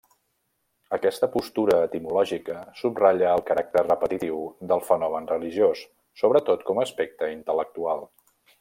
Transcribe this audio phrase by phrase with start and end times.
[0.95, 4.41] Aquesta postura etimològica subratlla el caràcter repetitiu
[4.73, 5.85] del fenomen religiós,
[6.23, 8.05] sobretot com a aspecte intel·lectual.